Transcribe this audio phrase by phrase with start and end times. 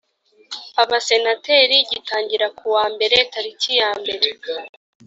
[0.83, 4.27] abasenateri gitangira ku wa mbere tariki yambere